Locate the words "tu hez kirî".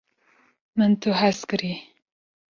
1.01-1.73